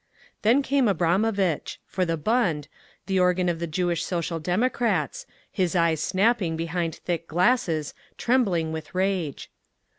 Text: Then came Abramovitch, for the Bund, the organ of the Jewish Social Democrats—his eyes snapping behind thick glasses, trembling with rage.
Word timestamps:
Then 0.41 0.63
came 0.63 0.87
Abramovitch, 0.87 1.79
for 1.85 2.05
the 2.05 2.17
Bund, 2.17 2.67
the 3.05 3.19
organ 3.19 3.47
of 3.49 3.59
the 3.59 3.67
Jewish 3.67 4.03
Social 4.03 4.39
Democrats—his 4.39 5.75
eyes 5.75 6.01
snapping 6.01 6.57
behind 6.57 6.95
thick 6.95 7.27
glasses, 7.27 7.93
trembling 8.17 8.71
with 8.71 8.95
rage. 8.95 9.51